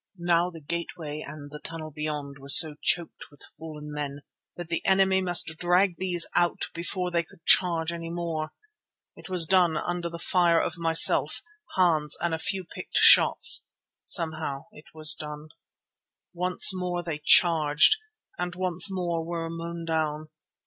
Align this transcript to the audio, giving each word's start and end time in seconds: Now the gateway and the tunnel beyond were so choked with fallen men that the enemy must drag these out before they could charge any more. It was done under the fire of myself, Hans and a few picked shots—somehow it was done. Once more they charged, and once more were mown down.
Now 0.17 0.49
the 0.49 0.61
gateway 0.61 1.23
and 1.23 1.51
the 1.51 1.59
tunnel 1.63 1.91
beyond 1.91 2.39
were 2.39 2.49
so 2.49 2.73
choked 2.81 3.29
with 3.29 3.43
fallen 3.59 3.91
men 3.93 4.21
that 4.57 4.67
the 4.67 4.83
enemy 4.83 5.21
must 5.21 5.55
drag 5.59 5.97
these 5.99 6.27
out 6.33 6.69
before 6.73 7.11
they 7.11 7.21
could 7.21 7.45
charge 7.45 7.91
any 7.93 8.09
more. 8.09 8.51
It 9.15 9.29
was 9.29 9.45
done 9.45 9.77
under 9.77 10.09
the 10.09 10.17
fire 10.17 10.59
of 10.59 10.75
myself, 10.79 11.43
Hans 11.75 12.17
and 12.19 12.33
a 12.33 12.39
few 12.39 12.63
picked 12.65 12.97
shots—somehow 12.97 14.61
it 14.71 14.87
was 14.91 15.13
done. 15.13 15.49
Once 16.33 16.71
more 16.73 17.03
they 17.03 17.21
charged, 17.23 17.97
and 18.39 18.55
once 18.55 18.89
more 18.91 19.23
were 19.23 19.51
mown 19.51 19.85
down. 19.85 20.29